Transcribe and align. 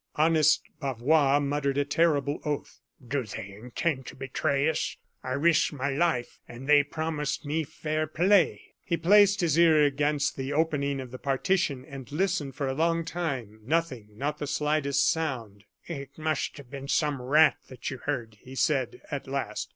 Honest 0.15 0.63
Bavois 0.79 1.39
muttered 1.39 1.77
a 1.77 1.85
terrible 1.85 2.39
oath. 2.43 2.79
"Do 3.07 3.21
they 3.23 3.51
intend 3.51 4.07
to 4.07 4.15
betray 4.15 4.67
us? 4.67 4.97
I 5.23 5.33
risked 5.33 5.73
my 5.73 5.91
life, 5.91 6.39
and 6.47 6.67
they 6.67 6.81
promised 6.81 7.45
me 7.45 7.63
fair 7.63 8.07
play." 8.07 8.73
He 8.83 8.97
placed 8.97 9.41
his 9.41 9.59
ear 9.59 9.85
against 9.85 10.35
an 10.39 10.53
opening 10.53 10.99
in 10.99 11.11
the 11.11 11.19
partition, 11.19 11.85
and 11.85 12.11
listened 12.11 12.55
for 12.55 12.65
a 12.67 12.73
long 12.73 13.05
time. 13.05 13.59
Nothing, 13.63 14.07
not 14.17 14.39
the 14.39 14.47
slightest 14.47 15.07
sound. 15.07 15.65
"It 15.85 16.17
must 16.17 16.57
have 16.57 16.71
been 16.71 16.87
some 16.87 17.21
rat 17.21 17.57
that 17.67 17.91
you 17.91 17.97
heard," 17.99 18.39
he 18.41 18.55
said, 18.55 19.03
at 19.11 19.27
last. 19.27 19.69